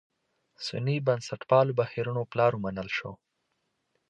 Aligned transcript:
سني 0.65 0.95
بنسټپالو 1.07 1.77
بهیرونو 1.79 2.21
پلار 2.31 2.51
ومنل 2.55 2.89
شو. 2.97 3.11